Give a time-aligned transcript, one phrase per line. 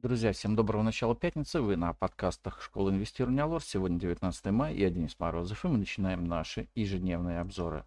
[0.00, 1.60] Друзья, всем доброго начала пятницы.
[1.60, 3.60] Вы на подкастах Школы инвестирования Лор.
[3.60, 7.84] Сегодня 19 мая, я Денис Морозов, и мы начинаем наши ежедневные обзоры.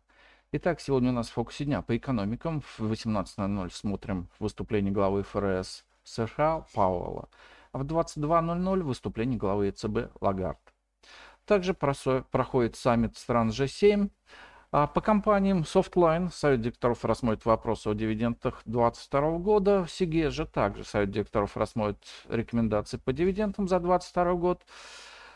[0.52, 2.60] Итак, сегодня у нас в фокусе дня по экономикам.
[2.60, 7.30] В 18.00 смотрим выступление главы ФРС США Пауэлла,
[7.72, 10.60] а в 22.00 выступление главы ЕЦБ Лагард.
[11.46, 14.10] Также проходит саммит стран G7,
[14.72, 19.84] а по компаниям Softline Совет директоров рассмотрит вопросы о дивидендах 2022 года.
[19.84, 22.00] В СИГЕ же также Совет директоров рассмотрит
[22.30, 24.62] рекомендации по дивидендам за 2022 год.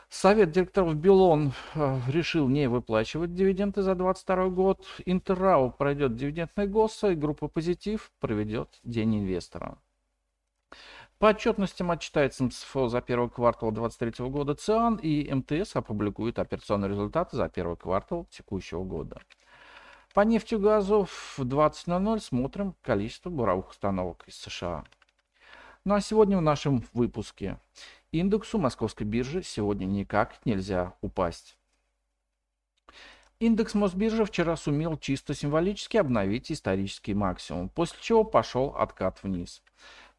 [0.08, 4.86] Совет директоров Билон э, решил не выплачивать дивиденды за 2022 год.
[5.06, 9.78] Интеррау пройдет дивидендный ГОСа и группа Позитив проведет День инвестора.
[11.18, 17.38] По отчетностям отчитается МСФО за первый квартал 2023 года ЦИАН и МТС опубликует операционные результаты
[17.38, 19.22] за первый квартал текущего года.
[20.14, 24.84] По нефти и газу в 20.00 смотрим количество буровых установок из США.
[25.86, 27.59] Ну а сегодня в нашем выпуске.
[28.12, 31.58] Индексу московской биржи сегодня никак нельзя упасть.
[33.39, 39.61] Индекс Мосбиржи вчера сумел чисто символически обновить исторический максимум, после чего пошел откат вниз.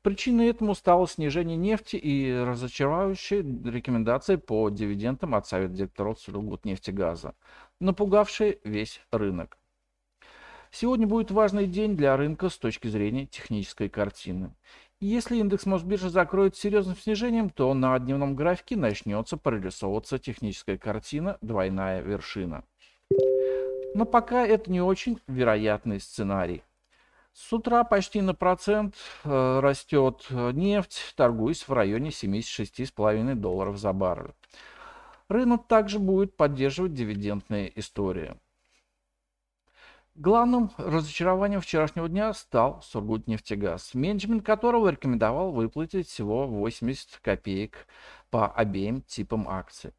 [0.07, 7.35] Причиной этому стало снижение нефти и разочаровывающие рекомендации по дивидендам от Совета директоров Сургутнефтегаза,
[7.81, 9.59] напугавшие весь рынок.
[10.71, 14.55] Сегодня будет важный день для рынка с точки зрения технической картины.
[15.01, 22.01] Если индекс Мосбиржи закроет серьезным снижением, то на дневном графике начнется прорисовываться техническая картина «двойная
[22.01, 22.63] вершина».
[23.97, 26.63] Но пока это не очень вероятный сценарий.
[27.37, 33.93] С утра почти на процент э, растет э, нефть, торгуясь в районе 76,5 долларов за
[33.93, 34.33] баррель.
[35.29, 38.37] Рынок также будет поддерживать дивидендные истории.
[40.15, 47.87] Главным разочарованием вчерашнего дня стал Сургутнефтегаз, менеджмент которого рекомендовал выплатить всего 80 копеек
[48.31, 49.93] по обеим типам акций.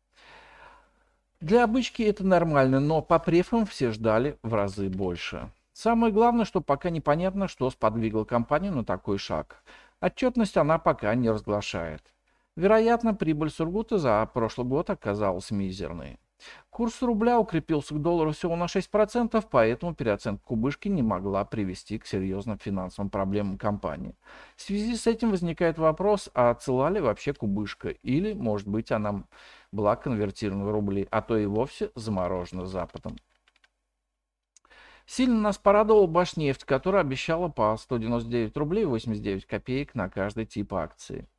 [1.40, 5.52] Для обычки это нормально, но по префам все ждали в разы больше.
[5.78, 9.62] Самое главное, что пока непонятно, что сподвигло компанию на такой шаг.
[10.02, 12.02] Отчетность она пока не разглашает.
[12.56, 16.18] Вероятно, прибыль Сургута за прошлый год оказалась мизерной.
[16.72, 22.08] Курс рубля укрепился к доллару всего на 6%, поэтому переоценка кубышки не могла привести к
[22.08, 24.16] серьезным финансовым проблемам компании.
[24.56, 29.26] В связи с этим возникает вопрос, а цела ли вообще кубышка, или, может быть, она
[29.72, 33.18] была конвертирована в рубли, а то и вовсе заморожена Западом.
[35.08, 41.30] Сильно нас порадовала Башнефть, которая обещала по 199 рублей 89 копеек на каждый тип акции.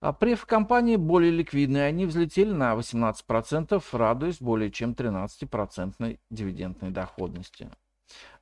[0.00, 7.70] А преф компании более ликвидные, они взлетели на 18%, радуясь более чем 13% дивидендной доходности.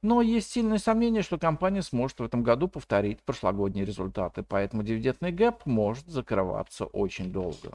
[0.01, 5.33] Но есть сильное сомнение, что компания сможет в этом году повторить прошлогодние результаты, поэтому дивидендный
[5.33, 7.73] гэп может закрываться очень долго.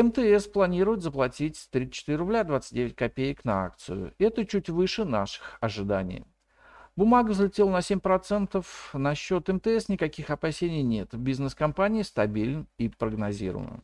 [0.00, 4.14] МТС планирует заплатить 34 рубля 29 копеек на акцию.
[4.18, 6.24] Это чуть выше наших ожиданий.
[6.96, 8.64] Бумага взлетела на 7%.
[8.94, 11.14] На счет МТС никаких опасений нет.
[11.14, 13.82] Бизнес компании стабилен и прогнозируем.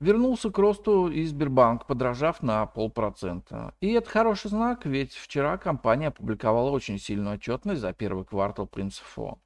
[0.00, 3.74] Вернулся к росту и Сбербанк, подражав на полпроцента.
[3.80, 9.38] И это хороший знак, ведь вчера компания опубликовала очень сильную отчетность за первый квартал Принцифо.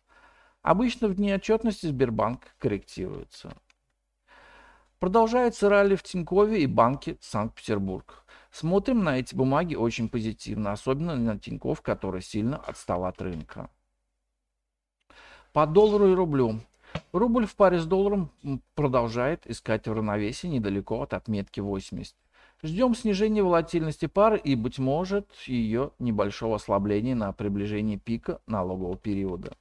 [0.62, 3.56] Обычно в дни отчетности Сбербанк корректируется.
[5.00, 8.24] Продолжается ралли в Тинькове и банке Санкт-Петербург.
[8.50, 13.70] Смотрим на эти бумаги очень позитивно, особенно на Тиньков, который сильно отстал от рынка.
[15.52, 16.60] По доллару и рублю.
[17.12, 18.32] Рубль в паре с долларом
[18.74, 22.16] продолжает искать равновесие недалеко от отметки 80.
[22.64, 29.56] Ждем снижения волатильности пары и, быть может, ее небольшого ослабления на приближении пика налогового периода.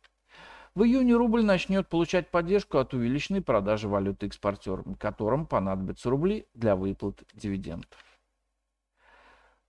[0.78, 6.76] В июне рубль начнет получать поддержку от увеличенной продажи валюты экспортерам, которым понадобятся рубли для
[6.76, 7.98] выплат дивидендов.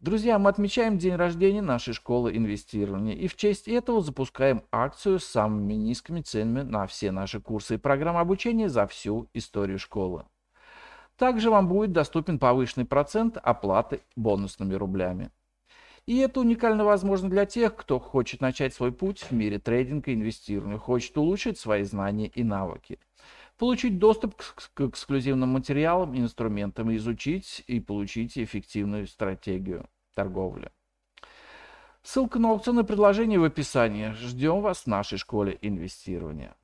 [0.01, 5.25] Друзья, мы отмечаем день рождения нашей школы инвестирования и в честь этого запускаем акцию с
[5.25, 10.27] самыми низкими ценами на все наши курсы и программы обучения за всю историю школы.
[11.17, 15.31] Также вам будет доступен повышенный процент оплаты бонусными рублями.
[16.09, 20.15] И это уникально возможно для тех, кто хочет начать свой путь в мире трейдинга и
[20.15, 22.99] инвестирования, хочет улучшить свои знания и навыки,
[23.59, 29.85] получить доступ к, эксклюзивным материалам и инструментам, изучить и получить эффективную стратегию
[30.15, 30.71] торговли.
[32.03, 34.13] Ссылка на аукционное предложение в описании.
[34.13, 36.57] Ждем вас в нашей школе инвестирования.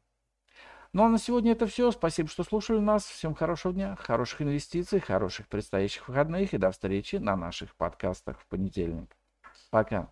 [0.95, 1.91] Ну а на сегодня это все.
[1.91, 3.05] Спасибо, что слушали нас.
[3.05, 8.47] Всем хорошего дня, хороших инвестиций, хороших предстоящих выходных и до встречи на наших подкастах в
[8.47, 9.15] понедельник.
[9.75, 10.09] Пока.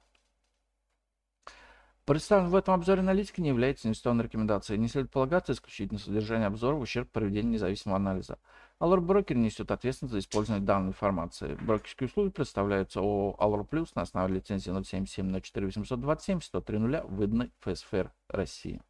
[2.04, 4.76] Представленная в этом обзоре аналитика не является инвестиционной рекомендацией.
[4.80, 8.40] Не следует полагаться исключительно содержание обзора в ущерб проведению независимого анализа.
[8.80, 11.56] Allure Broker несет ответственность за использование данной информации.
[11.60, 18.12] Брокерские услуги представляются ООО Allure Plus на основе лицензии 077 04 827 103 выданной ФСФР
[18.30, 18.82] России.